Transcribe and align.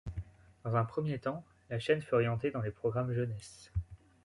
Dans 0.63 0.75
un 0.75 0.83
premier 0.83 1.19
temps, 1.19 1.43
la 1.69 1.77
chaîne 1.77 2.01
fut 2.01 2.15
orienté 2.15 2.49
dans 2.49 2.61
les 2.61 2.71
programmes 2.71 3.13
jeunesses. 3.13 3.71